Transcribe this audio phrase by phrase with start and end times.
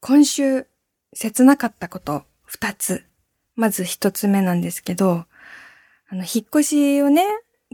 [0.00, 0.66] 今週、
[1.12, 3.04] 切なかったこと二つ。
[3.56, 5.24] まず一つ目なんですけど、
[6.08, 7.24] あの、引っ越しをね、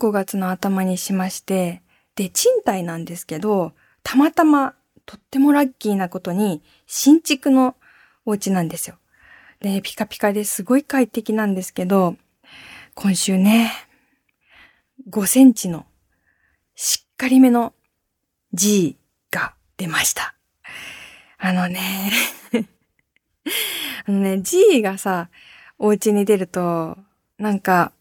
[0.00, 1.82] 5月の頭にしまして、
[2.16, 4.74] で、賃貸なんですけど、たまたま
[5.04, 7.76] とってもラッキーなことに新築の
[8.25, 8.96] お家なんですよ。
[9.61, 12.16] で、ピカピカですごい快適なんですけど、
[12.95, 13.70] 今週ね、
[15.11, 15.84] 5センチの
[16.75, 17.75] しっかりめの
[18.54, 18.96] G
[19.30, 20.34] が出ました。
[21.39, 22.11] あのね
[24.07, 25.29] あのね、G がさ、
[25.79, 26.96] お家に出ると、
[27.39, 27.93] なんか、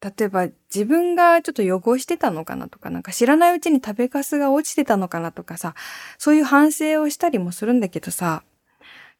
[0.00, 5.74] 例えば自分がちょっと汚してたのかなとか、なんか知らないうちに食べかすが落ちてたのかなとかさ、
[6.18, 8.42] そういう反省をしたりもするんだけどさ、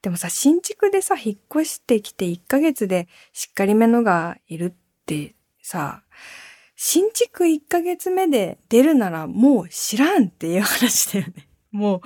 [0.03, 4.73] でもさ、新築でさ、引っ越してきて1ヶ月でしっかりめのがいるっ
[5.07, 6.03] てさ、
[6.77, 11.46] 新築1ヶ月目で出るならもう知らんっていう話だよね。
[11.71, 12.01] も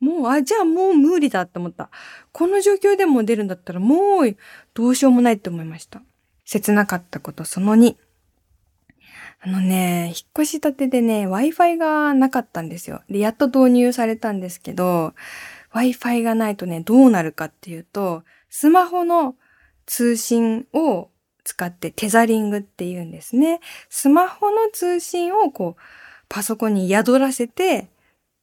[0.00, 1.90] う、もう、あ、じゃあもう無理だって思った。
[2.32, 4.36] この状況でも出るんだったらもう
[4.74, 6.02] どうしようもないって思いました。
[6.44, 7.96] 切なかったことその2。
[9.46, 13.02] あのね、引っ越したてでね、Wi-Fi がなかったんですよ。
[13.10, 15.14] で、やっと導入されたんですけど、
[15.74, 19.36] Wi-Fi がないとね、どうなるかっていうと、スマホの
[19.86, 21.10] 通信を
[21.44, 23.60] 使ってテザリングって言うんですね。
[23.90, 25.82] スマホの通信をこう、
[26.28, 27.90] パソコンに宿らせて、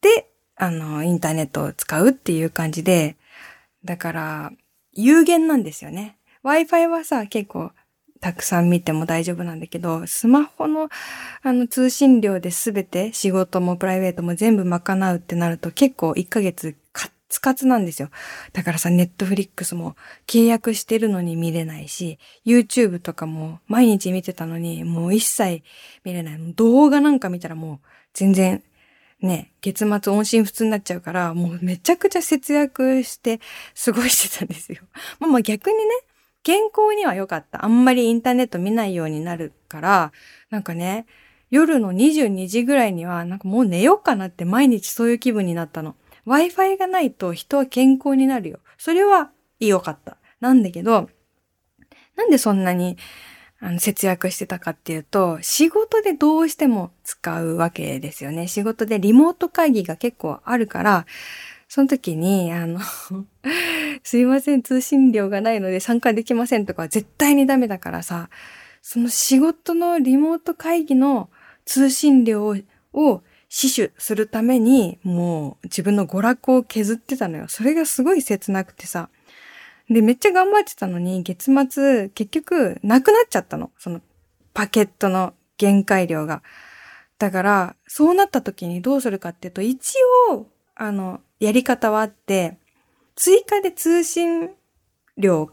[0.01, 0.30] で、
[0.61, 3.17] あの、インターネットを使うっていう感じで、
[3.83, 4.51] だから、
[4.93, 6.19] 有限なんですよね。
[6.43, 7.71] Wi-Fi はさ、結構
[8.19, 10.89] たくさん見ても大丈夫なんだけど、スマホの
[11.41, 18.11] あの通信量で全て仕事もプライベートも全部賄うってなると結構1ヶ月カッツカツなんですよ。
[18.53, 19.95] だからさ、ネットフリックスも
[20.27, 25.63] 契約してるのに見れないし、YouTube とかも毎日見てたのにもう一切
[26.03, 26.53] 見れない。
[26.53, 28.61] 動画なんか見たらもう全然
[29.21, 33.39] ね、月末音信不通になっちゃうから、もうめちゃくちゃ節約して
[33.85, 34.81] 過ごしてたんですよ。
[35.19, 35.83] まあまあ逆にね、
[36.43, 37.63] 健康には良かった。
[37.63, 40.11] あんまりインターネット見ないようになるから、
[40.49, 41.05] なんかね、
[41.51, 45.95] 夜の22時ぐらいには、なんかもう寝ようかなって毎日そういう気分になったの。
[46.25, 48.59] Wi-Fi がないと人は健康になるよ。
[48.77, 50.17] それは良かった。
[50.39, 51.09] なんだけど、
[52.15, 52.97] なんでそんなに
[53.63, 58.47] あの節約してたかっていうと、仕事でどうしても使うわけですよね。
[58.47, 61.05] 仕事でリモート会議が結構あるから、
[61.67, 62.79] その時に、あの
[64.03, 68.29] すいません、通信量がないので参加できませんとか絶対にダメだからさ、
[68.81, 71.29] その仕事のリモート会議の
[71.65, 72.55] 通信量
[72.93, 77.45] を死守するために、もう自分の娯楽を削ってたのよ。
[77.47, 79.09] それがすごい切なくてさ。
[79.91, 83.71] で、めっちゃ頑張ってたのに、月末、結局、なくなっちゃったの。
[83.77, 84.01] その、
[84.53, 86.43] パケットの限界量が。
[87.19, 89.95] だから、そうなった時にどうするかっていうと、一
[90.31, 92.57] 応、あの、やり方はあって、
[93.15, 94.51] 追加で通信
[95.17, 95.51] 量を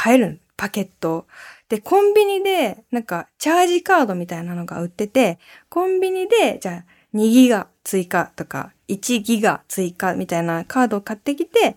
[0.00, 1.26] 変えるパケット。
[1.68, 11.74] で、コンビニで、なんか、チャージカードみたいなのが売ってて、コンビニで、じゃあ、2ギガ追加とか、1ギガ追加みたいなカードを買ってきて、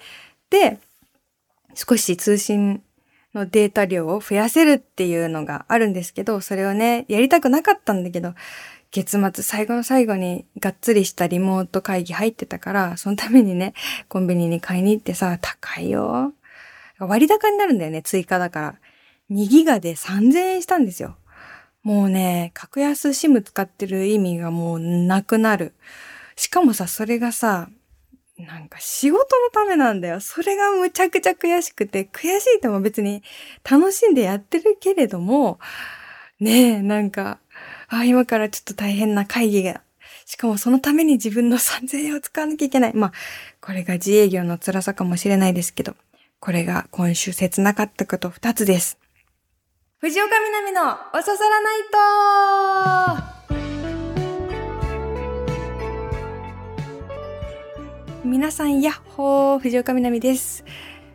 [0.51, 0.77] で、
[1.75, 2.81] 少し通信
[3.33, 8.33] のデータ量を増やせるっていうのがあるんですけど、それをね、やりたくなかったんだけど、
[8.91, 13.73] 月末最後の最後にがっつりしたリモート会議入ってたから、そのためにね、
[14.07, 16.33] コンビニに買いに行ってさ、高いよ。
[16.97, 18.75] 割高になるんだよね、追加だから。
[19.31, 21.17] 2ギガで3000円したんですよ。
[21.83, 25.73] もうね、格安 SIM 使ってる意味がもうなくなる。
[26.37, 27.69] しかもさ、それがさ、
[28.37, 30.19] なんか仕事のためなんだよ。
[30.19, 33.23] それがむちゃくちゃ悔しくて、悔しいとも別に
[33.69, 35.59] 楽しんでやってるけれども、
[36.39, 37.39] ねえ、なんか、
[37.87, 39.81] あ、今からちょっと大変な会議が、
[40.25, 42.93] しかもそのために自分の3000円を使わなきゃいけない。
[42.93, 43.11] まあ、
[43.61, 45.95] これが自営業の辛さかもしれないですけど、
[46.39, 48.97] これが今週切なかったこと2つです。
[49.99, 50.81] 藤岡みなみの
[51.13, 53.34] おささらないと
[58.25, 60.65] 皆さん、やっほー藤岡みなみです。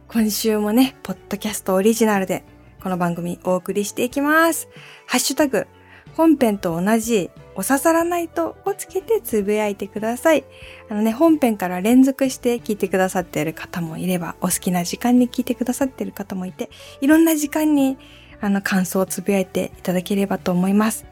[0.07, 2.45] 今週もね、ポッドキャストオリジナルで、
[2.81, 4.69] この番組お送りしていきます。
[5.09, 5.67] ハッシュタグ、
[6.15, 10.45] 本編と同じ、お刺さらないとをつけてつぶやいてください。
[10.89, 16.71] あのね、本編から連続して聞いてくださっている方もいれば、お好きな時間に聞いてくださっている方もいて、
[17.01, 17.99] いろんな時間に、
[18.41, 21.07] あの、感想をつぶやいていただければと思います。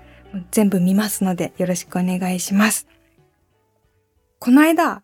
[0.52, 2.86] 全部見ますので、よろしくお願いします。
[4.38, 5.02] この間、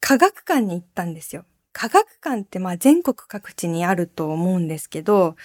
[0.00, 1.44] 科学館に行ったんですよ。
[1.72, 5.36] 科学館ってまあ全国各地にあると思うんですけど、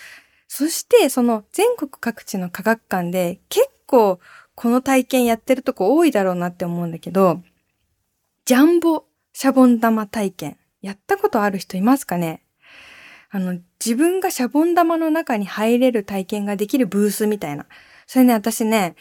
[0.48, 4.20] そしてその全国各地の科学館で結構
[4.56, 7.42] この体験やってるとこ多いだろうなって思うんだけど、
[8.46, 12.42] ジャンボシャボン玉体験やったことある人いますかね？
[13.32, 17.66] あの、自分がシャボン玉の中に入れる体験ができるブースみたいな。
[18.08, 18.96] それね、私ね、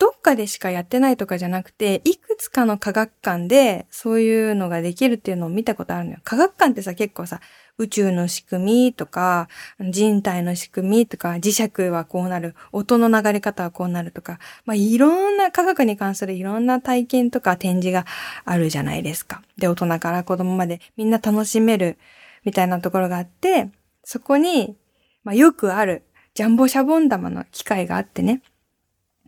[0.00, 6.18] どっかでしかやってないとかじゃなくて、いくつかの科学館でそういうのができるっていうのを見たことあるのよ。
[6.24, 7.40] 科学館ってさ、結構さ、
[7.76, 9.48] 宇宙の仕組みとか、
[9.78, 18.06] 人体の仕組みとか、磁石はこうなる、音の流れ方はこうなるとか、まあ、いろんな科学に関するいろんな体験とか展示が
[18.46, 19.42] あるじゃないですか。
[19.58, 21.98] で、大人から子供までみんな楽しめる
[22.46, 23.70] みたいなところがあって、
[24.02, 24.78] そこに、
[25.24, 28.40] まあ、よくあるジャンボシャボン玉の機械があってね。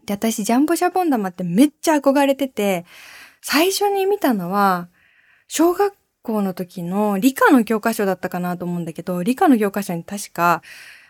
[0.06, 2.84] で、私、ジャンボシャボン玉ってめっちゃ憧れてて、
[3.40, 4.88] 最初に見たのは、
[5.48, 10.62] 小学校の時の理科の教科書だったかなと思うんだけど、理科の教科書に確か、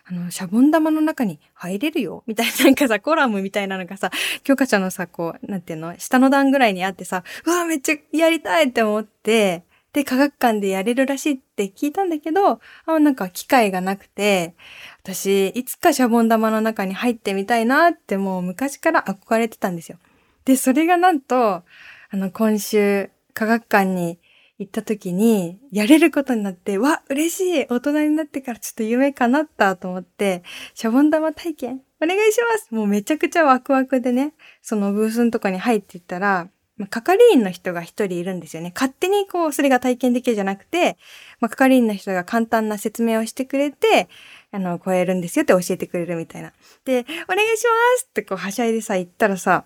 [0.05, 2.25] あの、シャボン玉の中に入れるよ。
[2.27, 4.11] みたいななんかさ、コラムみたいなのがさ、
[4.43, 5.97] 教科書のさ、こう、なんていうの？
[5.99, 14.57] 下の段ぐらいにあってさ、うわ、めっちゃやりたいって思って、で、科学館でやれるらしいって聞いたんだけど、あなんか機会がなくて、
[15.05, 19.99] 私、いつかシャボン玉の中に入ってみたいなってもう昔から憧れてたんですよ。
[20.45, 21.65] で、それがなんと、あ
[22.13, 24.19] の、今週、科学館に
[24.59, 30.45] 行った時に、やれることになって、わ、嬉しい大人になってからちょっと夢叶ったと思って、
[30.75, 38.73] シャボン玉体験お願いしますもうめちゃくちゃワクワクでね、そのブースのとこに入っていったら、まあ、係員の人が一人いるんですよね。
[38.75, 40.97] 勝手にこう、それが体験できるじゃなくて、
[41.41, 44.09] まあ、係員の人が簡単な説明をしてくれて、
[44.53, 46.53] あの、超えるんですよって教えてくれるみたいな。
[46.85, 49.65] で、お願いしますってこう、はしゃいでさ、行ったらさ、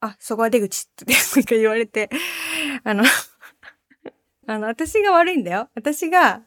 [0.00, 1.04] あ、そこは出口って
[1.36, 2.08] なんか言われて、
[2.84, 3.04] あの
[4.46, 5.68] あの、私が悪いんだよ。
[5.74, 6.42] 私が、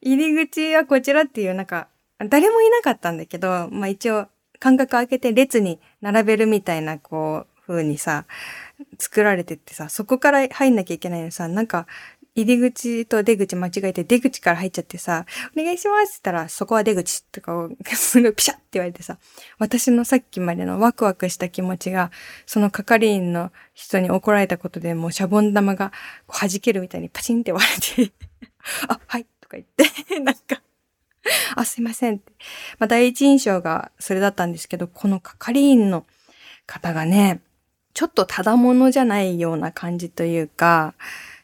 [0.00, 1.88] 入り口はこちらっていう、なんか、
[2.18, 8.24] 誰もいなかったんだけど、まあ一応、間隔空けて列に並べるみたいな、こう、風にさ、
[8.98, 11.86] 作られてってさ、そこから入んなきゃいけないのさ、なんか、
[12.34, 15.26] 入り口と出口間違えて出口から入っちゃってさ、
[15.56, 19.18] お願いしますって言ったら、そこは出口とかを すごいピシャって言われてさ、
[19.58, 22.10] 私のさっきまでのワクワクした気持ちが、
[22.46, 25.92] その係員の人に怒られたことでもうシャボン玉が
[26.26, 28.12] 弾けるみたいにパチンって割れて
[28.88, 30.62] あ、はいとか言って なんか
[31.54, 32.32] あ、すいませんって。
[32.78, 36.04] まあ、第一印象がそれだったんですけど、この係員の
[36.66, 37.40] 方がね、
[37.94, 40.94] ちょっとただものじゃないような感じというか、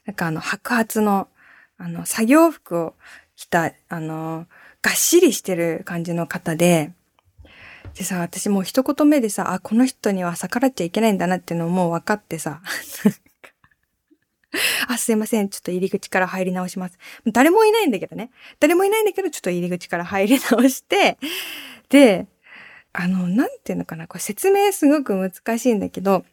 [0.08, 1.28] なんかあの白髪の、
[1.76, 2.94] あの、作業服を
[3.36, 4.46] 着た、あの、
[4.80, 6.94] がっしりしてる感じの方で、
[7.92, 12.62] でさ、私もう一言目でさ、あ、この人には逆らっちゃいけないんだなっていうのをもう分かってさ、
[14.88, 15.50] あ、すいません。
[15.50, 16.96] ちょっと入り口から入り直します。
[17.26, 18.30] 誰もいないんだけどね。
[18.60, 21.18] 誰もいないんだけど、ちょっと入り口から入り直して、
[21.90, 22.26] で、
[22.94, 24.08] あの、なんていうのかな。
[24.08, 26.24] これ説明すごく難しいんだけど、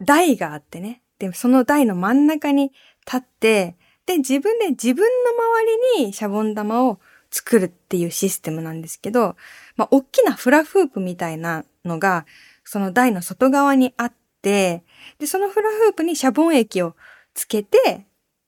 [0.00, 1.02] 台があってね。
[1.18, 2.72] で、その台の真ん中に
[3.06, 9.36] 立って、で、自分で自分の周りにシャボン玉を作るっていうシステムなんですけど、
[9.76, 12.26] まあ、大きなフラフープみたいなのが、
[12.64, 14.84] その台の外側にあって、
[15.18, 16.94] で、そのフラフープにシャボン液を
[17.34, 18.06] つけて、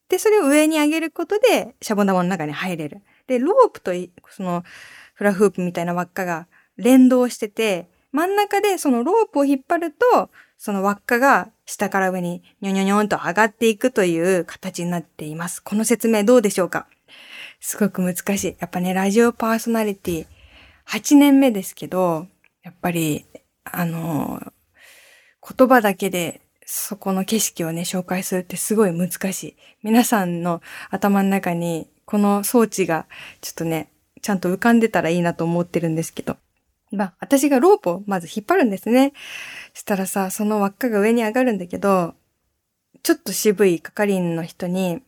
[0.09, 3.03] で、それを上に上げることで、シャボン玉の中に入れる。
[3.27, 3.91] で、ロープと
[4.31, 4.63] その
[5.15, 15.63] フラフープみたいな輪っかが連動してて、真ん中でそのロープを引っ張ると、その輪っかが下から上にニョニョニョンと上がっていくという形になっています。
[15.63, 16.87] この説明どうでしょうか？
[17.61, 18.57] すごく難しい。
[18.61, 20.27] やっぱね、ラジオパーソナリティ
[20.89, 22.29] 8年目ですけど、
[22.63, 23.27] やっぱり、
[23.65, 24.41] あの、
[25.43, 29.57] 言葉だけでそこの景色をね、紹介するってすごい難しい。
[29.83, 33.07] 皆さんの頭の中にこの装置が
[33.41, 33.91] ちょっとね、
[34.23, 36.37] ちゃんと浮かんでたらいいなと思ってるんですけど。
[36.93, 39.13] まあ、私がロープをまず引っ張るんですね。
[39.75, 42.15] したらさ、その輪っかが上に上がるんだけど、
[43.03, 45.03] ちょっと渋い係員の人に、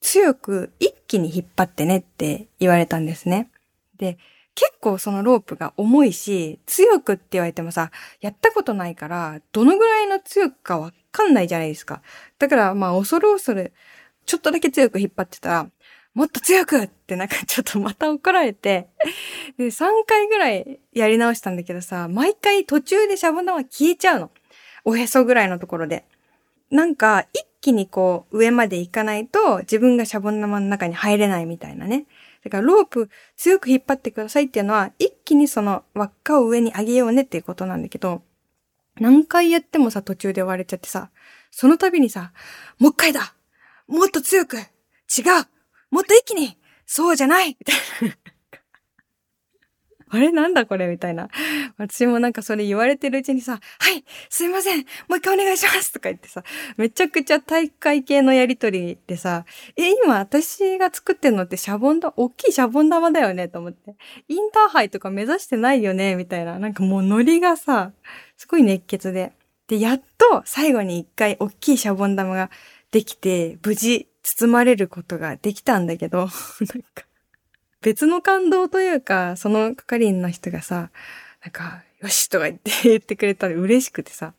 [0.00, 3.50] 強く一気に引っ張ってねって言われたんですね。
[3.96, 4.16] で、
[4.54, 12.02] 結構そのロープが重いし、強くって言われてもさ、やったことないから、どのぐらいの強くかわかんないじゃないですか。
[12.38, 13.72] だからまあ恐る恐る、
[14.26, 15.70] ちょっとだけ強く引っ張ってたら、
[16.18, 18.88] もっと強くってなんかちょっとまた怒られて、
[19.56, 24.32] で、3回ぐらいやり直したんだけどさ、毎回途中でシャボン玉消えちゃうの。
[24.84, 26.04] おへそぐらいのところで。
[26.72, 32.06] なんか、一気にこう、上まで行かないと、自分がシャボン玉の中に入れないみたいなね。
[32.42, 38.22] だから、ロープ強く引っ張ってくださいっていうのは、一気にその輪っかを上に上げようねっていうことなんだけど、
[38.98, 41.10] 何回やってもさ、途中で割れちゃってさ、
[41.52, 42.32] その度にさ、
[42.80, 43.34] もう一回だ
[43.86, 44.64] もっと強く違う
[45.90, 48.16] もっと一気にそうじゃないみたいな。
[50.10, 51.28] あれなんだこれみたいな。
[51.76, 56.42] 私もなんかそれ言われてるうちにさ、はい、すいません、もう一回お願いしますとか言ってさ、
[56.78, 59.44] めちゃくちゃ大会系のやりとりでさ、
[59.76, 63.96] え、今私が作ってんのってシャボン玉、大きいシャボン玉だよねと思って。
[64.28, 66.58] インターハイとか目指してないよねみたいな。
[66.58, 67.92] なんかもうノリがさ、
[68.38, 69.32] すごい熱血で。
[69.66, 72.50] で、やっと最後に一回大きいシャボン玉が
[72.90, 77.04] できて、無事包まれることができたんだけど、 なんか、
[77.80, 80.90] 別の感動というか、その係員の人がさ、
[81.42, 84.32] なんか、よしとか言って言ってくれたら嬉しくてさ、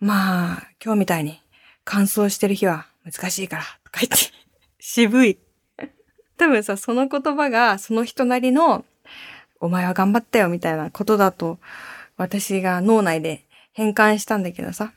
[0.00, 1.40] まあ、今日みたいに
[1.84, 4.16] 乾燥してる日は難しいから、とか言って、
[4.80, 5.38] 渋い。
[6.36, 8.84] 多分さ、その言葉がその人なりの、
[9.60, 11.58] お前は頑張ったよみたいなことだと、
[12.16, 14.92] 私が脳内で変換したんだけどさ。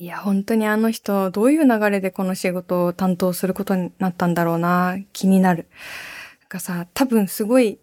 [0.00, 5.66] いや、本当にあの人、どういう流れでこの仕事を担当することになったんだろうな、気になる。
[6.40, 7.78] なんかさ、多分すごい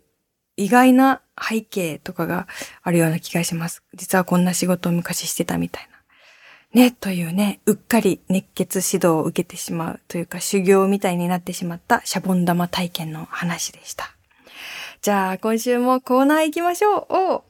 [0.56, 2.48] 意外な背景とかが
[2.82, 3.84] あるような気がします。
[3.94, 5.88] 実はこんな仕事を昔してたみたい
[6.74, 6.82] な。
[6.82, 14.10] ね、というね、うっかり熱血指導を受けてしまうというか修行みたいになってしまったシャボン玉体験の話でした。
[15.04, 17.44] じゃあ今週もコーナー行きましょ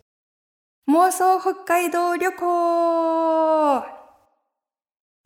[0.87, 0.91] う。
[0.91, 3.96] 妄想北海道旅行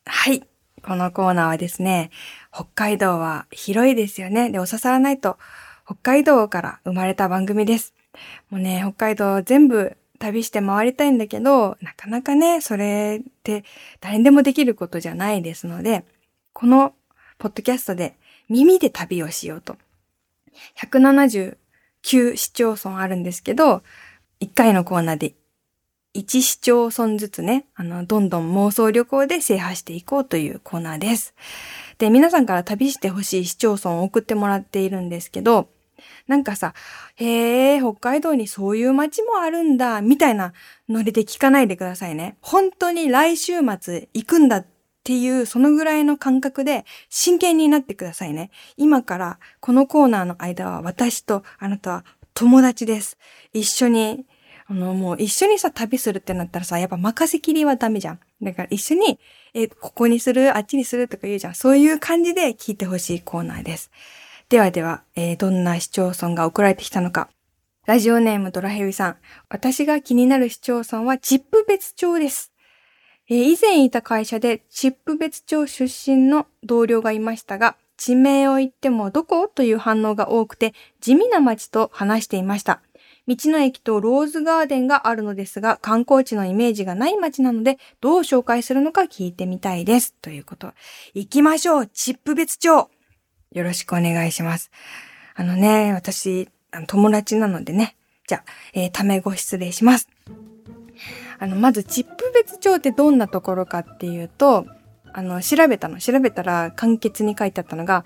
[0.06, 0.48] はい。
[0.84, 2.10] このコーナーはですね、
[2.52, 4.50] 北海道は広いですよね。
[4.50, 5.38] で、お刺さらないと、
[5.86, 7.94] 北海道から生まれた番組です。
[8.50, 13.64] もうね、北海道全部旅して回りたいんだけど、なかなかね、それって
[14.00, 16.06] 誰にでもできることじゃないですので、
[16.54, 16.94] この
[17.38, 18.16] ポッドキャストで
[18.50, 19.78] 耳で旅をしようと。
[20.78, 21.56] 179
[22.36, 23.84] 市町村あるんですけど、
[24.42, 25.34] 1回のコーナーで
[26.14, 31.34] 1市町村ずつね、あの、どんどん妄想旅行で制覇していこうというコーナーです。
[32.00, 35.70] で、皆さんから旅してほしい市町村を送ってもらっているんですけど、
[36.28, 36.74] なんかさ、
[37.16, 40.52] へえ、北海道にそういう街もあるんだ、みたいな
[40.90, 42.36] ノリで聞かないでくださいね。
[42.42, 44.66] 本当に来週末行くんだっ
[45.04, 48.52] ていう、そのぐらいの感覚で真剣になってくださいね。
[48.76, 53.18] 今からこのコーナーの間は私とあなたは友達です。
[53.54, 54.26] 一緒に
[54.72, 58.20] あの、もう一緒にさ、旅するってなったらさ、やっぱ任せきりはダメじゃん。
[58.42, 59.20] だから一緒に、
[59.54, 61.56] え、ここにする、あっちにするとか言うじゃん。
[61.56, 63.92] そういう感じで聞いてほしいコーナーです。
[64.48, 67.30] ではでは、えー、どんな市町村が送られてきたのか。
[67.86, 69.18] ラジオネームドラヘビさん。
[69.50, 72.54] 私が気になる市町村はチップ別町です。
[73.30, 82.82] えー、以前いた会社でチップ別町出身の同僚がいましたが、地名を言ってもどこという反応が多くて地味な街と話していました。
[83.28, 90.16] 道の駅とローズガーデンがあるのですが、観光地のイメージがない街なので、どう紹介するのか聞いてみたいです。
[90.22, 90.74] ということ。
[91.14, 92.90] 行きましょうチップ別町
[93.52, 94.72] よろしくお願いします。
[95.36, 96.50] あのね、私、
[96.88, 97.96] 友達なのでね。
[98.28, 100.08] じゃあ、えー、ためご失礼します。
[101.40, 104.66] あの、まず、チップ別町ってどんなところかっていうと、
[105.14, 106.00] あの、調べたの。
[106.00, 108.06] 調べたら、簡潔に書いてあったのが、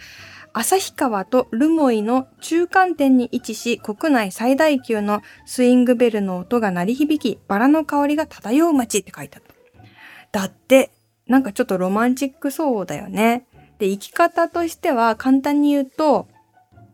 [0.57, 9.43] 旭川と留萌の中間点に位置し、国内最大級のスイングベルの音が鳴り響き、バラの香りが漂う街って書いてあっ
[10.31, 10.39] た。
[10.39, 10.91] だって、
[11.27, 13.45] なんかちょっとロマンチックそうだよね。
[13.79, 16.29] で、行き方としては簡単に言うと、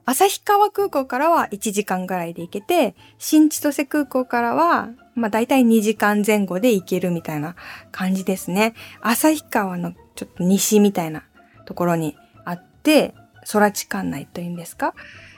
[0.06, 7.56] 旭川空港からは1時間ぐらいで行けて、新千歳空港からは、まあ大体2時間前後で行けるみたいな
[7.92, 8.74] 感じですね。
[9.02, 11.24] 旭川のちょっと西みたいな
[11.66, 13.14] ところにあって、
[13.50, 14.94] 空地管内というんですか？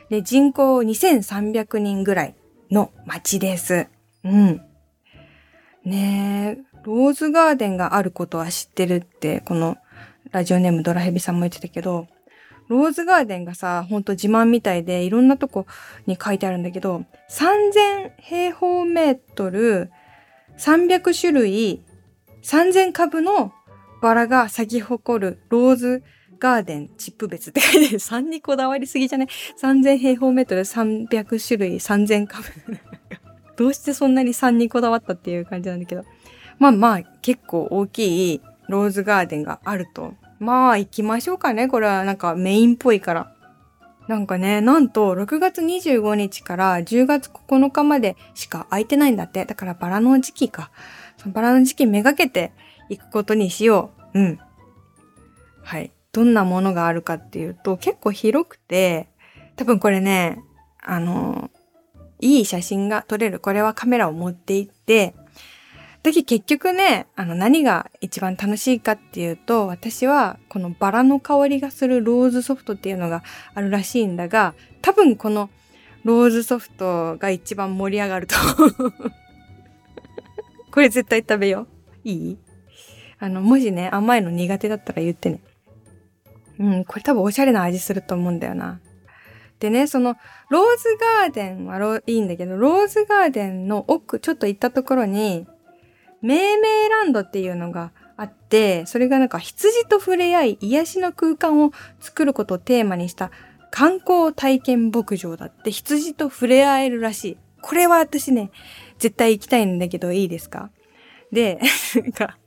[0.10, 2.36] で、人口2300人ぐらい
[2.72, 3.88] の街です。
[4.24, 4.62] うん。
[5.86, 9.77] ねえ、ローズガーデンがあることは知ってるって、この
[10.31, 12.07] ラジオネームドラヘビさんも言ってたけど、
[12.69, 15.65] ローズガーデンがさ、ほんと自慢みたいでいろんなとこ
[16.05, 19.91] に書いてあるんだけど、3000平方メートル、
[20.57, 21.83] 300種類、
[22.43, 23.51] 3000株の
[24.01, 26.03] バラが咲き誇るローズ
[26.44, 28.00] ガーデンチップ別って書いてる。
[28.00, 29.30] 3にこだわりすぎじゃね
[29.62, 32.44] ?3000 平方メートル300種類3000株。
[33.56, 36.04] どうしてそんなに3にこだわったっていう感じなんだけど。
[36.60, 40.16] まあまあ結構大きいローズガーデンがあると。
[40.40, 41.70] まあ行きましょうかね。
[41.70, 43.34] これはなんかメインっぽいから。
[44.10, 49.46] なんかね、なんと6月25日から10月9日までしか空いてないんだって。
[49.46, 50.72] だからバラの時期か。
[51.16, 52.52] そのバラの時期めがけて
[52.90, 54.20] 行くことにしよう。
[54.20, 54.40] うん。
[55.64, 55.94] はい。
[56.13, 59.10] どんなものがあるかっていうと結構広くて、
[59.58, 60.41] 多分これね、
[60.82, 61.50] あの、
[62.22, 63.39] いい写真が撮れる。
[63.39, 65.15] これはカメラを持って行って、
[66.03, 75.50] 時結局ね、あの何が一番楽しいかっていうと、私はこのバラの香りがするローズソフトっていうのがあるらしいんだが、多分この
[76.03, 78.36] ローズソフトが一番盛り上がると。
[80.72, 81.67] これ絶対食べよう。
[82.03, 82.38] いい？
[83.20, 85.39] あの、もしね、甘いの苦手だったら言ってね。
[86.63, 88.79] うん、これ多分おしゃれな味すると思うんだよな。
[89.60, 90.15] でね、その、
[90.50, 95.46] ローズガーデンはいいんだけど、ローズガーデンの奥、ちょっと行ったところに、
[96.22, 103.29] 命名ランドっていうのがあって、それがなんか羊と触れ合い、癒しの空間を作ることをテーマにした
[103.72, 107.38] 観光体験牧場だって、羊と触れ合えるらしい。
[107.62, 108.51] これは私ね、
[109.00, 110.70] 絶対行きたいんだけどいいですか？
[111.32, 111.60] で、
[111.96, 112.38] なんか、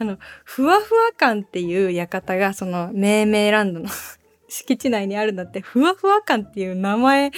[0.00, 3.88] あの、ふわふわ感っていう館がその命名ランドの
[4.48, 7.30] 敷地内にあるんだって、ふわふわ感っていう名前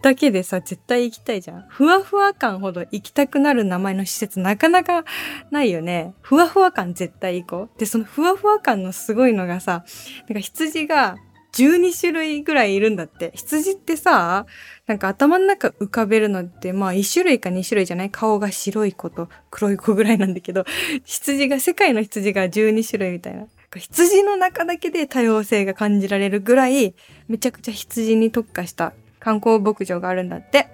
[0.00, 1.66] だけでさ、絶対行きたいじゃん。
[1.68, 5.04] ふわふわ感ほど行きたくなる名前の施設なかなか
[5.50, 6.14] ないよね。
[6.22, 7.78] ふわふわ感絶対行こう。
[7.78, 9.84] で、そのふわふわ感のすごいのがさ、
[10.28, 11.16] なんか羊が
[11.54, 13.32] 12種類ぐらいいるんだって。
[13.34, 14.46] 羊ってさ、
[14.86, 18.10] なんか頭の中浮かべるのって、まあ1種類か2種類じゃない？
[18.10, 20.64] 顔が白い子と黒い子ぐらいなんだけど、
[21.04, 23.46] 羊が、世界の羊が12種類みたいな。
[23.76, 26.94] 羊の中だけで多様性が感じられるぐらい、
[27.28, 30.68] めちゃくちゃ羊に特化した観光牧場があるんだって。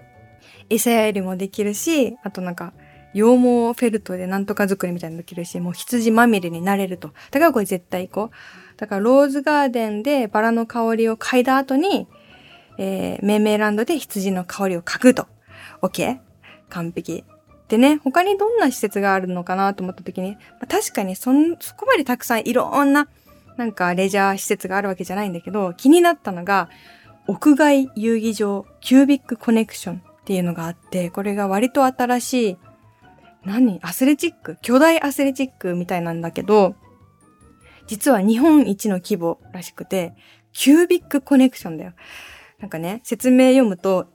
[0.70, 2.72] 餌やりもできるし、あとなんか、
[3.14, 7.12] 羊毛フェルトでなんとか作りみたいなのできるし、もう羊まみれになれると。
[7.30, 8.78] だからこれ絶対行こう。
[8.78, 12.08] だからローズガーデンでバラの香りを嗅いだ後に、
[12.76, 15.26] えー、メーメランドで羊の香りを嗅ぐと。
[15.80, 16.18] OK?
[16.68, 17.24] 完璧。
[17.68, 23.08] でね、他にどんな施設があるのかなと思った時に、まあ、確かにそん、そこまでたくさんいろんな、
[23.56, 26.68] なんかレジャー施設があるわけじゃないんだけど、気になったのが、
[27.26, 32.56] 屋外遊戯場、キュービックコネクションっていうのがあって、これが割と新しい、
[33.44, 33.78] 何？
[33.82, 34.56] アスレチック？
[34.62, 36.74] 巨大アスレチックみたいなんだけど、
[37.86, 40.14] 実は日本一の規模らしくて、
[40.52, 41.92] キュービックコネクションだよ。
[42.58, 44.06] なんかね、説明読むと、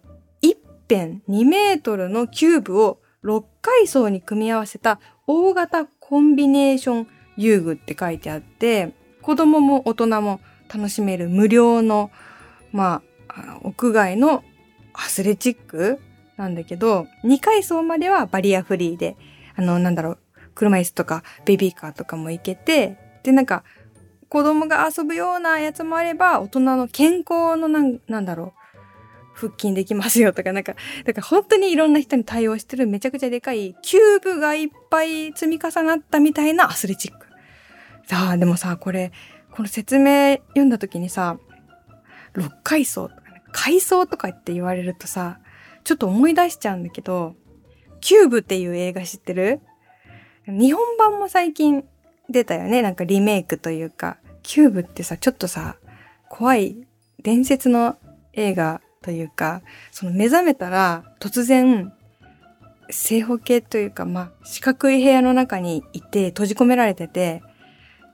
[0.41, 0.57] 一
[0.89, 7.07] 辺2メートルのキューブを6階層に組み合わせた大型コンビネーション
[7.37, 10.39] 遊具って書いてあって、子供も大人も
[10.73, 12.09] 楽しめる無料の、
[12.71, 14.43] まあ、屋外の
[14.93, 15.99] アスレチック
[16.39, 19.17] なんだけど、2階層まではバリアフリーで、
[19.57, 20.19] あの、なんだろう、
[20.55, 23.65] 車椅子とかベビーカーとかも行けて、で、なんか、
[24.29, 28.53] 子供が遊ぶようなやつもあれば、大人の健康のなん、なんだろ
[29.35, 37.27] う、腹筋できますよとか、なんか、だから本当にいろんな人に対応してるめちゃくちゃでかいキューブがいっぱい積み重なったみたいなアスレチック。
[38.05, 39.11] さあ、でもさ、これ、
[39.51, 41.37] この説明読んだ時にさ、
[42.33, 45.39] 6階層とか、ね、階層とかって言われるとさ、
[45.89, 47.33] ちょっと思い出しちゃうんだけど、
[47.99, 49.59] キューブっていう映画知ってる？
[50.45, 51.83] 日本版も最近
[52.29, 52.83] 出たよね。
[52.83, 54.17] なんかリメイクというか。
[54.43, 55.77] キューブってさ、ちょっとさ、
[56.29, 56.85] 怖い
[57.23, 57.97] 伝説の
[58.33, 61.91] 映画というか、その目覚めたら突然、
[62.91, 67.41] 正方形というか、まあ、四角い部屋の中にいて閉じ込められてて、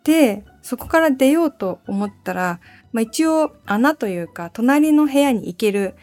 [0.05, 2.61] で、そこから出ようと思ったら、
[2.93, 5.95] まあ一応穴というか、隣の部屋に行ける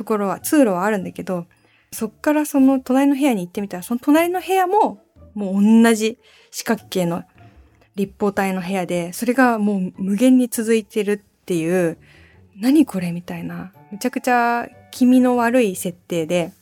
[0.00, 1.46] ところは、通路はあるんだけど、
[1.92, 5.02] そっからその隣の部屋に行ってみたら、その隣の部屋も、
[5.34, 6.18] もう同じ
[6.50, 7.22] 四角形の
[7.96, 11.98] 立方体の部屋で、それがもう無限に続いてるっていう、
[12.56, 16.52] 何これみたいな、めちゃくちゃ気味の悪い設定で、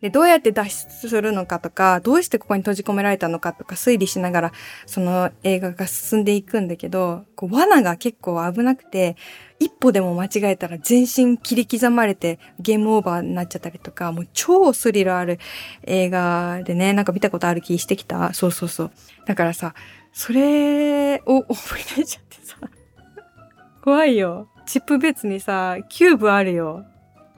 [0.00, 4.52] で、どうやって脱出するのかとか、どうしてここに閉じ込められたのかとか推理しながら、
[4.86, 9.16] その映画が進んでいくんだけど、こう罠が結構危なくて、
[9.62, 15.38] 一歩でも間違えたら全身切り刻まれてゲームオーバーになっちゃったりとか、もう超スリルある
[15.84, 18.34] 映画でね、なんか見たことある気してきた？
[18.34, 18.90] そうそうそう。
[19.26, 19.74] だからさ、
[20.12, 21.46] それを思い
[21.96, 22.56] 出しちゃってさ、
[23.82, 24.48] 怖いよ。
[24.66, 26.84] チップ別にさ、キューブあるよ。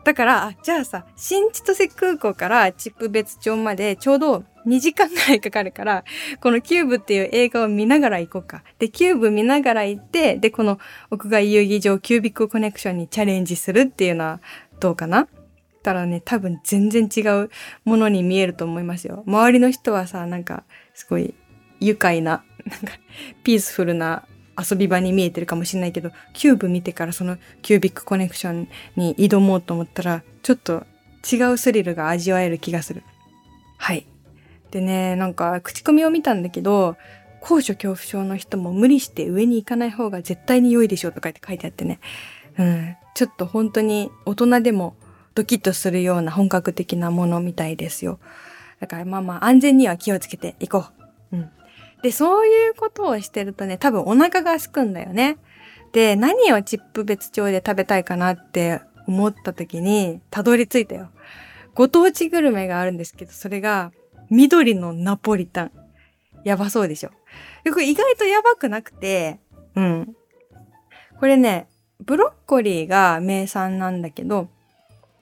[0.04, 6.04] だから、じゃあさ、新千歳空港からチップ別町までちょうど2時間ぐらいかかるから、
[6.40, 8.62] このキューブっていう映画を見ながら行こうか。
[8.78, 10.78] で、キューブ見ながら行って、で、この
[11.10, 14.40] 屋外遊戯場キュービックコネクションにチャレンジするっていうのは
[14.80, 15.28] どうかな？
[15.82, 17.50] たらね、多分全然違う
[17.84, 19.22] ものに見えると思いますよ。
[19.26, 21.34] 周りの人はさ、なんか、すごい
[21.78, 22.98] 愉快な、なんか、
[23.42, 24.26] ピースフルな
[24.58, 30.86] 遊び場に見えてるかもしれないけど、キューブ見てからそのキュービックコネクションに挑もうと思ったら、ちょっと
[31.30, 33.02] 違うスリルが味わえる気がする。
[33.76, 34.06] はい。
[34.74, 36.96] でね、なんか口コミを見たんだけど、
[37.40, 42.00] 高所恐怖症の人も無理して上に行かない方が絶対に良いでしょうとかって書いてあってね。
[42.58, 42.96] うん。
[43.14, 44.96] ちょっと本当に大人でも
[45.36, 48.18] ドキッとするような本格的なものみたいですよ。
[48.80, 50.86] だからまあまあ安全には気をつけていこ
[51.30, 51.36] う。
[51.36, 51.50] うん。
[52.02, 55.36] で、そういうことをしてるとね、多分お腹が空くんだよね。
[55.92, 61.10] で、何をチップ別帳で食べたいかなって思った時にたどり着いたよ。
[61.74, 63.92] ご当地グルメがあるんですけど、それが
[64.34, 65.70] 緑のナポリタン。
[66.44, 67.10] やばそうでしょ。
[67.72, 69.38] これ意外とやばくなくて、
[69.76, 70.14] うん。
[71.18, 71.68] これね、
[72.00, 74.48] ブロッコリーが名産なんだけど、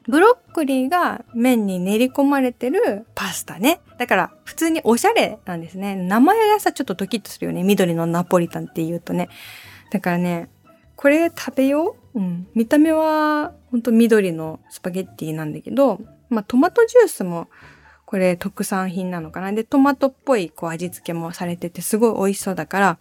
[0.08, 3.80] ブロッコリーが麺に練り込まれてるパスタね。
[3.98, 5.94] だから普通におしゃれなんですね。
[5.94, 7.62] 名前がさ、ちょっとドキッとするよね。
[7.62, 9.28] 緑のナポリタンって言うとね。
[9.90, 10.48] だからね、
[10.96, 12.48] これ食べよううん。
[12.54, 17.48] 見た目はほんと緑のスパゲッティなんだけど、まあトマトジュースも
[18.12, 19.54] これ特産品なのかな。
[19.54, 22.98] で、トマトっぽいこう味付けもされててすごい美味しそうだから、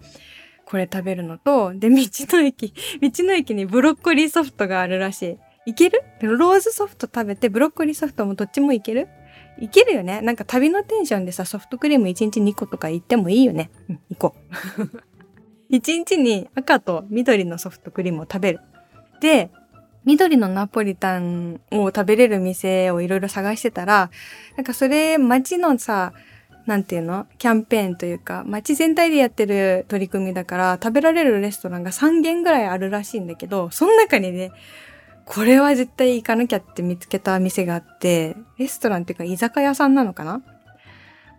[0.63, 5.71] これ食べるのと、で、道の駅、 道の駅にブロッコリーソフトがあるらしい。
[5.71, 6.01] いける？
[6.21, 9.09] ローズソフト食べてブロッコリーソフトもどっちもいける？
[9.59, 13.69] いけるよねなんか旅のテンションでさ、ソフトクリーム1日2個とか言ってもいいよね。
[13.89, 14.35] うん、行こ
[15.69, 15.75] う。
[15.75, 18.61] 1日に赤と緑のソフトクリームを食べる。
[19.19, 19.49] で、
[20.05, 24.09] 緑のナポリタンを食べれる店をいろいろ探してたら、
[24.57, 26.13] なんかそれ街のさ、
[26.65, 27.27] なんていうの？
[27.37, 34.51] キャンペーンというか、街全体でやってる取り組みだから、食べられるレストランが3軒ぐらいあるらしいんだけど、その中にね、
[35.25, 40.41] これは絶対行かなきゃって見つけた店があって、レストランっていうか居酒屋さんなのかな？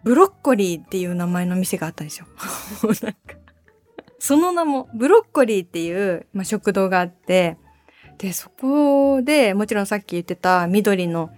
[0.03, 2.27] ブロッコリーっていう名前の店があったんですよ。
[3.03, 3.19] なんか。
[4.19, 7.57] その名も、ブロッコリーっていう、まあ、食堂があって、
[8.19, 11.31] で、そこで、もちろんさっき言ってた緑の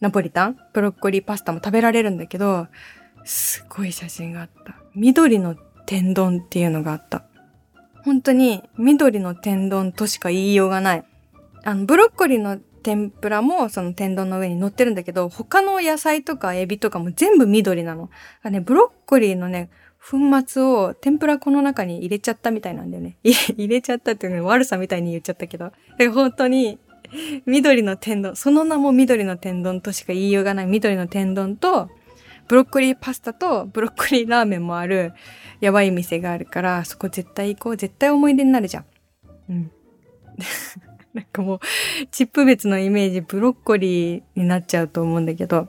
[0.00, 2.68] ナポリタン、ブロッコリーパスタも食べられるんだけど、
[3.24, 4.76] すごい写真があった。
[4.94, 7.24] 緑の天丼っていうのがあった。
[8.04, 11.04] 本当に緑の天丼としか言いようがない。
[11.64, 18.10] あの、ブロッコリーの天ぷらもその天丼の上に乗ってるんだけど、他の野菜とかエビとかも全部緑なの。
[18.44, 19.68] ね、ブロッコリーのね、
[20.10, 23.18] 粉末を天ぷら粉の中に入れちゃったみたいなんだよね。
[23.22, 25.72] 入れちゃったっていうの悪さみたいに言っちゃったけど。
[26.14, 26.78] 本当に、
[27.44, 31.90] 緑の天丼、その名も緑の天丼としか言いようがない緑の天丼と、
[32.48, 35.12] ブロッコリーパスタとブロッコリーラーメンもある
[35.60, 37.76] やばい店があるから、そこ絶対行こう。
[37.76, 38.84] 絶対思い出になるじゃん。
[39.50, 39.70] うん。
[41.12, 41.60] なんかもう、
[42.10, 45.68] チップ別のイメージ、ブロッコリーになっちゃうと思うんだけど。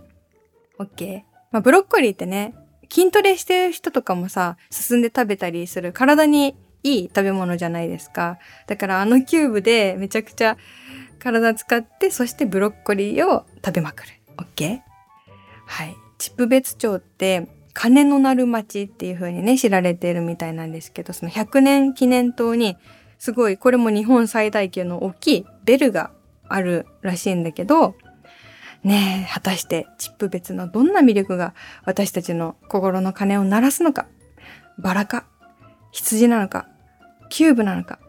[0.77, 1.21] オッケー。
[1.51, 2.53] まあ、ブロッコリーってね、
[2.91, 8.39] 筋トレしてる人とかもさ、進んで食べたりする体にいい食べ物じゃないですか。
[8.67, 10.57] だからあのキューブでめちゃくちゃ
[11.19, 14.13] 体使って、そしてブロッコリーを食べまくる。
[14.37, 14.79] オッケー
[15.65, 15.95] はい。
[16.17, 22.75] チップ別町って鐘の鳴る町っていう風にね、知られているみたいなんですけど、その100年記念塔に
[23.19, 26.11] すごい、これも日本最大級の大きいベルが
[26.47, 27.95] あるらしいんだけど、
[28.83, 31.53] ねえ、果たしてチップ別のどんな魅力が
[31.85, 34.07] 私たちの心の鐘を鳴らすのか、
[34.77, 35.25] バラか、
[35.91, 36.67] 羊なのか、
[37.29, 37.99] キューブなのか、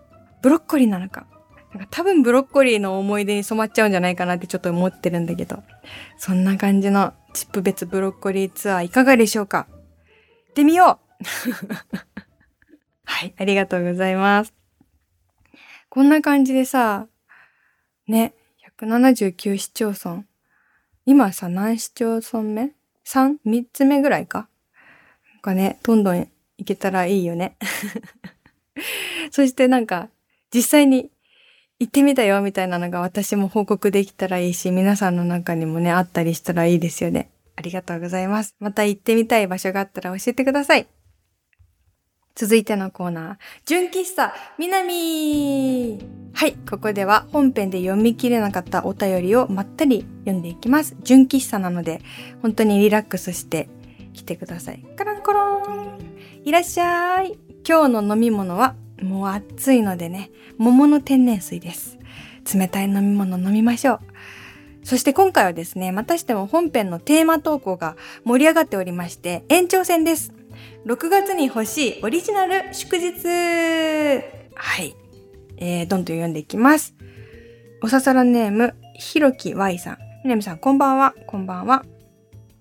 [0.42, 1.26] ブロッコリーなのか、
[1.72, 5.62] なんか多分ブロッコリーの思い出に染まっちゃうんじゃないかなってちょっと思ってるんだけど、
[6.18, 9.76] そんな感じのチップ別ブロッコリーツアーいかがでしょうか行
[10.50, 11.24] ってみよう
[13.04, 14.54] はい、ありがとうございます。
[15.88, 17.09] こんな感じでさ、
[18.06, 18.35] ね、
[18.78, 20.30] 179市町村。
[21.11, 22.70] 今さ、何市町村目
[23.05, 24.46] ?3?3 つ目ぐらいか？
[25.33, 27.57] なんかね、どんどん行けたらいいよね。
[29.33, 30.09] そしてなんか、
[30.55, 31.11] 実際に
[31.81, 37.29] 行ってみたよみたいなのが私も報告できたらいいし、皆さんの中にもね、あったりしたらいいですよね。
[37.57, 38.55] ありがとうございます。
[38.61, 40.87] また行ってみたい場所があったら教えてください。
[42.35, 45.99] 続いてのコーナー、純喫茶、みなみ
[46.33, 50.97] はい、ここでは本編で読み切れなかったお便りをまったり読んでいきます。
[51.03, 52.01] 純喫茶なので、
[52.40, 53.69] 本当にリラックスして
[54.14, 54.85] 来てください。
[54.97, 55.99] カランコロン
[56.45, 57.38] いらっしゃい
[57.69, 61.99] 今日の飲み物は、もう暑いのでね、桃の天然水です。
[62.55, 64.01] 冷たい飲み物飲みましょう。
[64.83, 70.39] そして今回はですね、またしても本編のテーマ投稿が盛り上がっておりまして、延長戦です。
[70.87, 73.27] 6月に欲しいオリジナル祝日
[74.55, 74.96] はい。
[75.57, 76.94] えー、どんどん読んでいきます。
[77.83, 79.99] おささらネーム、ひろき Y さん。
[80.25, 81.14] みなみさん、こんばんは。
[81.27, 81.85] こんばんは。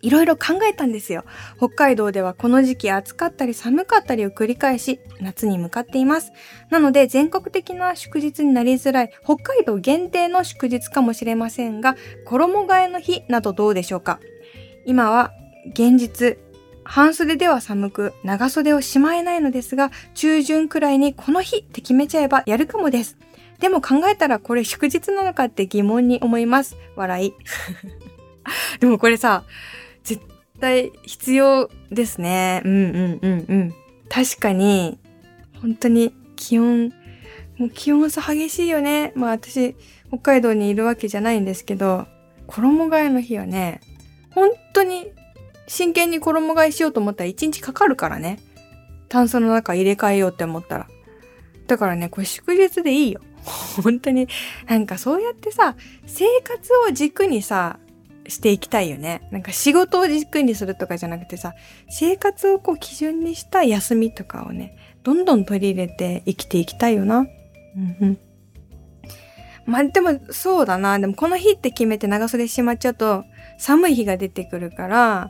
[0.01, 1.25] いろいろ考えたんですよ。
[1.57, 6.31] 北海道ではこの時期暑かったり寒かったりを繰り返し、夏に向かっています。
[6.69, 14.19] なので全国的な祝日になりづらい北海道限定の祝日かもしれませんが、衣替えの日などどうでしょうか
[14.85, 15.33] 今は
[15.73, 16.37] 現実、
[16.89, 23.15] 半袖では寒く長袖をしまえないのですが、中旬くらいにこの日って決めちゃえばやるかもです。
[23.59, 26.77] でも考えたらこれ祝日なのかって疑問に思います。
[26.95, 27.33] 笑い。
[28.81, 29.43] でもこれさ、
[30.03, 30.19] 絶
[30.59, 32.63] 対必要ですね。
[32.65, 33.73] うんうんうんうん。
[34.09, 34.97] 確かに、
[35.61, 36.91] 本当に気温、
[37.59, 39.11] もう気温差激しいよね。
[39.13, 39.75] まあ私、
[40.07, 42.07] 北海道にいるわけじゃないんですけど、
[42.47, 43.79] 衣替えの日はね、
[44.31, 45.11] 本当に
[45.69, 48.39] 真剣に衣替えしようと思ったら1日かかるからね。
[49.07, 50.87] タンスの中入れ替えようって思ったら。
[51.67, 53.21] だからね、これ祝日でいいよ。
[53.83, 54.27] 本当に、
[54.67, 55.75] なんかそうやってさ、
[56.07, 57.79] 生活を軸にさ、
[58.27, 59.27] していきたいよね。
[59.31, 61.53] なんか仕事を軸にするとかじゃなくてさ、
[61.89, 67.19] 生活をこう基準にした休みとかをね、どんどん取り入れて生きていきたいよな。
[67.19, 67.27] うん
[68.01, 68.17] うん。
[69.65, 70.97] まあでもそうだな。
[70.97, 73.23] でもこの日って決めて長袖しまっちゃうと
[73.57, 75.29] 寒い日が出てくるから、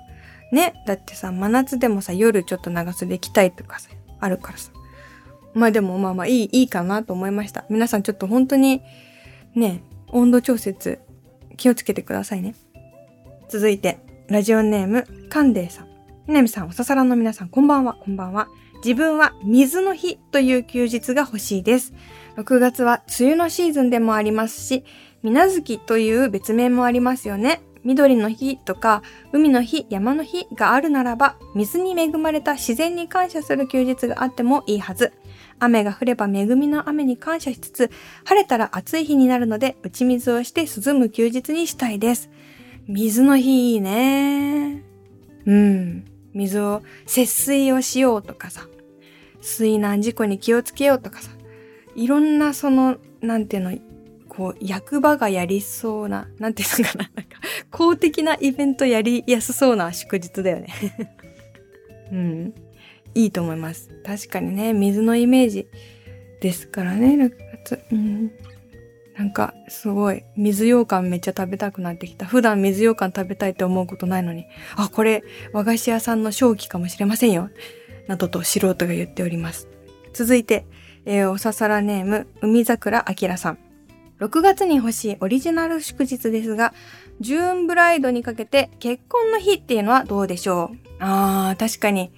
[0.52, 0.74] ね。
[0.86, 4.72] だってさ、真夏でもさ、夜ちょっと長袖着たいとかさ、あるからさ。
[5.54, 7.66] まあでもまあまあいい、いいかなと思いました。
[7.70, 8.82] 皆さんちょっと本当に
[9.56, 11.00] ね、温度調節
[11.58, 12.56] 気をつけてくださいね。
[13.50, 15.88] 続いて、ラジオネーム、カンデイさん。
[16.28, 18.48] みなみさん、おささらの皆さん、こんばんは、こんばんは。
[18.84, 21.94] 自分は水の日という休日が欲しいです。
[22.38, 24.86] 6月は梅雨のシーズンでもありますし、
[25.24, 27.62] 水月という別名もありますよね。
[27.84, 35.14] 緑の日とか海の日、山の日があるならば、水に恵まれた自然に感謝する休日があってもいいはず。
[35.60, 37.92] 雨が降れば恵みの雨に感謝しつつ、
[38.26, 42.30] 晴れたら暑い日になるので、打ち水をして涼む休日にしたいです。
[42.88, 44.84] 水の日いいね。
[45.46, 46.06] うん。
[46.34, 48.68] 水を、節水をしようとかさ、
[49.42, 51.32] 水難事故に気をつけようとかさ、
[51.96, 53.78] いろんなその、なんていうの、
[54.40, 60.70] こう、役場がやりそうな、なんていうのかな、なんか、公的なイベントやりやすそうな祝日だよね
[62.10, 62.54] うん。
[63.16, 63.90] いいと思います。
[64.06, 65.68] 確かにね、水のイメージ
[66.40, 67.32] ですからね、6
[67.66, 67.80] 月。
[67.92, 68.32] うん。
[69.18, 72.26] なんか、すごい、水羊羹めっちゃ食べたくなってきた。
[72.26, 74.46] 普段水羊羹食べたいって思うことないのに、
[74.78, 75.22] あ、これ、
[75.52, 77.50] 和菓子屋さんの正気かもしれませんよ。
[78.08, 79.68] などと素人が言っております。
[80.14, 80.66] 続いて、
[81.04, 83.69] えー、おささらネーム、海桜明さん。
[84.20, 86.74] 6月に欲しいオリジナル祝日ですが、
[87.20, 90.78] ジューンブライドにかけて結婚の日っていうのはどうでしょう？
[91.00, 92.12] あー、確かに。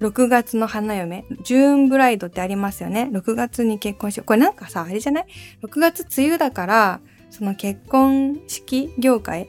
[0.00, 3.08] 6月の花嫁、ジューンブライドってありますよね。
[3.12, 4.26] 6月に結婚しよう。
[4.26, 5.26] これなんかさ、あれじゃない
[5.62, 9.48] ?6 月梅雨だから、その結婚式業界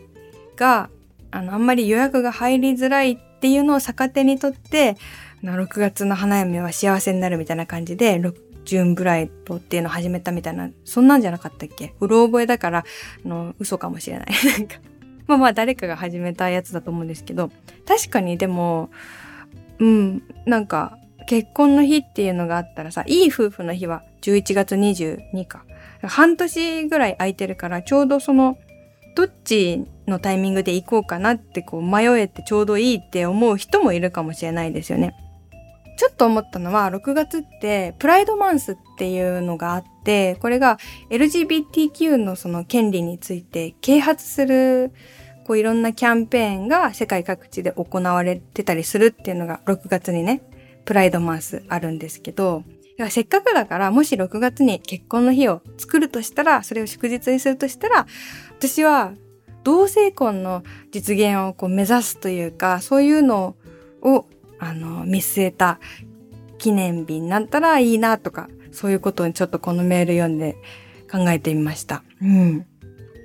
[0.55, 0.89] が、
[1.29, 4.97] あの、あんまり予約が入りづらいっていうのを逆手にとって、
[5.43, 8.19] 6月の花嫁は幸せになるみたいな感じで、
[8.69, 11.95] ジューンブライドっていうのを始めたみたいな、そんなんじゃなかったっけ？
[11.99, 12.85] うろ覚えだから、
[13.25, 14.27] あの、嘘かもしれない。
[14.45, 14.75] なんか、
[15.25, 17.49] まあまあ誰かが始めたやつだと思うんですけど、
[17.87, 18.91] 確かにでも、
[19.79, 25.65] うん、なんか、結婚の日っていうのがあったらさ、いい夫婦の日は11月22か。
[26.03, 28.59] 半年ぐらい空いてるから、ちょうどその、
[29.15, 35.15] どっちのタイミングで行こうかなってこう迷えてちょうどいいって思う人もいるかもしれないですよね。
[35.99, 40.77] ちょっと思ったのは、6月ってプライドマンスっていうのがあって、これが
[41.09, 44.93] LGBTQ のその権利について啓発する
[45.45, 50.41] こういろんなキャンペーンが世界各地で行われてたりするっていうのが6月にね、
[50.85, 52.63] プライドマンスあるんですけど、
[53.09, 58.07] せっかくだからもし6月に結婚の日を作るとしたら、それを祝日にするとしたら、
[58.57, 59.11] 私は
[59.65, 63.57] 同性婚の実現をこう目指すというか、そういうの
[64.01, 64.25] を
[64.59, 65.79] あの見据えた
[66.57, 70.55] 記念日になったらいいなとか、そういうことにちょっとこのメール読んで
[71.11, 72.03] 考えてみました。
[72.21, 72.65] うん。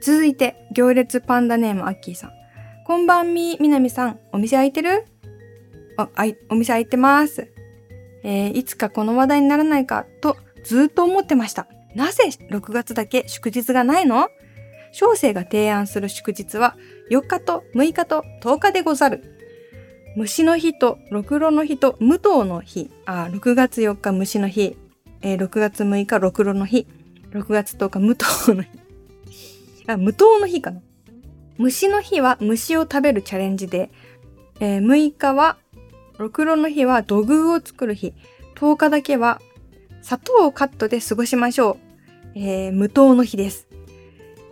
[0.01, 2.31] 続いて、行列パンダネームアッキーさん。
[2.87, 4.20] こんばんみ、みなみさん。
[4.33, 5.07] お店開いてる？
[5.97, 7.51] あ、あい、お店開いてます。
[8.23, 11.66] えー、いつかこの話題にならないかとずっと思ってました。
[11.94, 14.29] なぜ6月だけ祝日がないの？
[14.92, 16.77] 小生が提案する祝日は
[17.11, 19.34] 4日と6日と10日でござる。
[20.16, 22.90] 虫の日とろくろの日と無糖の日。
[23.05, 24.77] あ、6月4日虫の日。
[25.22, 26.87] えー、6月6日ろくろの日。
[27.31, 28.68] 6月10日無糖の日。
[29.88, 30.81] あ、無糖の日かな。
[31.59, 33.90] 虫の日は虫を食べるチャレンジで、
[34.61, 35.57] えー、6日は、
[36.18, 38.14] ろくろの日は土偶を作る日、
[38.55, 39.40] 10日だけは
[40.03, 42.38] 砂糖をカットで過ごしましょう。
[42.38, 43.66] えー、無糖の日です。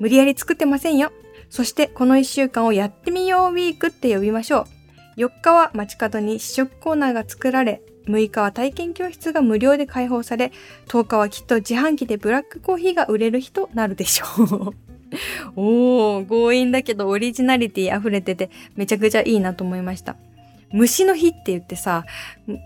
[0.00, 1.12] 無理やり作ってませんよ。
[1.50, 4.81] そしてこの1週間をやってみようウィークって呼びましょう。
[5.16, 10.52] 4日は街角に試食コーナーが作られ、6日は体験教室が無料で開放され、
[10.88, 14.74] 10日はきっと自販機でブラックコーヒーが売れる日となるでしょう。
[15.56, 20.16] おー、強引だけどオリジナリティ溢れててめちゃくちゃいいなと思いました。
[20.72, 22.06] 虫の日って言ってさ、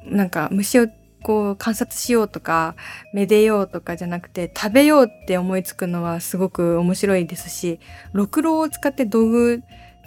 [0.07, 0.87] なんか虫を
[1.23, 2.77] こう観察しようとか、
[3.13, 7.81] めでようとかじゃなくて食べようって思いつくのはすごく面白いですし、
[8.13, 9.63] ろくろを使って道具、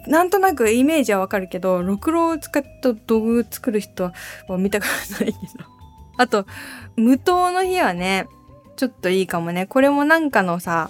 [0.10, 4.12] なんとなくイメージはわかるけど、ろくろを使って道具作る人
[4.48, 5.66] は見たことないけど。
[6.18, 6.48] あと、
[6.96, 8.28] 無糖の日はね、
[8.76, 9.68] ちょっといいかもね。
[9.68, 10.90] これもなんかのさ、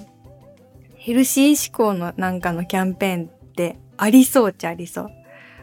[0.95, 5.12] ヘルシー志向のなんかのキャンペーンってありそうっちゃありそう。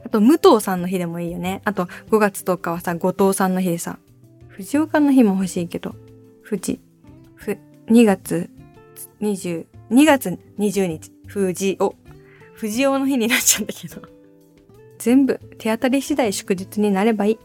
[0.05, 1.62] あと、武藤さんの日でもいいよね。
[1.64, 3.99] あと、5月10日はさ、後藤さんの日でさ、
[4.49, 5.95] 藤岡の日も欲しいけど、
[6.47, 6.79] 富士、
[7.35, 8.51] ふ、2月
[9.23, 12.06] 20、2月20日、藤尾。
[12.57, 14.03] 藤尾の日になっちゃうんだけど。
[14.99, 17.38] 全部手当たり次第祝日になればいい。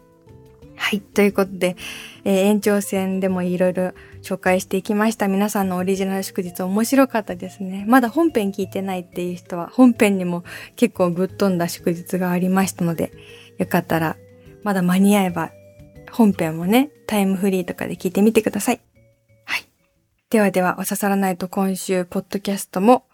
[0.76, 1.02] はい。
[1.02, 1.76] ということで、
[2.24, 3.92] えー、延長戦でもいろいろ
[4.24, 5.28] 紹介していきました。
[5.28, 7.86] 皆さんのオリジナル祝日面白かったですね。
[7.88, 10.44] まだ本編聞いてないっていう人は、本編にも
[10.76, 13.12] 結構ぶっ飛んだ祝日がありましたので、
[13.58, 14.16] よかったら、
[14.64, 15.52] まだ間に合えば、
[16.12, 18.82] 本編もね、タイムフリーとかで聞いてみてください。
[19.46, 19.66] はい。
[20.30, 23.06] ではでは、お刺さらないと今週、ポッドキャストも、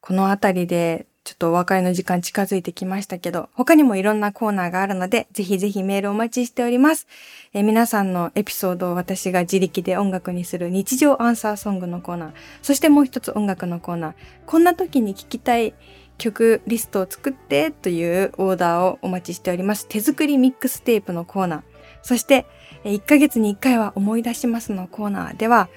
[0.00, 7.06] このあたりでちょっとお別れの時間近づいてきましたけど、他にもいろんなコーナーがあるので、ぜひぜひメールお待ちしております。
[7.52, 14.14] え皆さんのエピソードを私が自力で音楽にする日常アンサーソングのコーナー、そしてもう一つ音楽のコーナー、
[14.46, 15.74] こんな時に聴きたい
[16.16, 19.86] 曲リストを作ってというオーダーをお待ちしております。
[19.88, 21.62] 手作りミックステープのコーナー、
[22.02, 22.46] そして
[22.84, 25.68] 1ヶ月に1回は思い出しますのコーナーでは、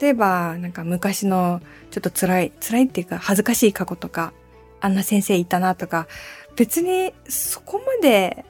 [0.00, 4.32] 例えばなんか昔のちょっと辛い、辛いっていうか恥ずかしい過去とか、
[4.80, 6.06] あんな先生いたなとか、
[6.56, 8.44] 別にそこまで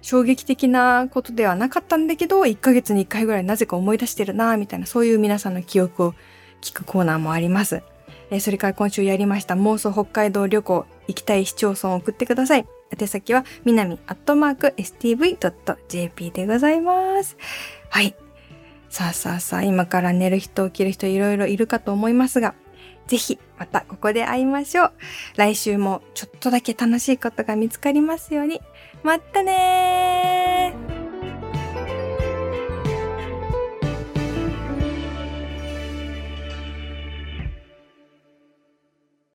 [0.00, 6.14] 衝撃的なことではなかったんだけど、1ヶ月に1回ぐらいなぜか思い出してるなみたいな、そういう皆さんの記憶を
[6.60, 7.82] 聞くコーナーもあります。
[8.30, 12.66] えー、それから今週やりました妄想北海道旅行、行きたい市町村を送ってください。
[12.98, 17.36] 宛先は、みなみアットマーク stv.jp でございます。
[17.88, 18.14] はい。
[18.88, 22.54] さあさあさあ、今から寝る人、起きる人いろいろいるかと思いますが、
[23.06, 24.92] ぜひまたここで会いましょう。
[25.36, 28.60] 来週もちょっとだけ楽しいことが見つかりますように。
[29.02, 31.01] またねー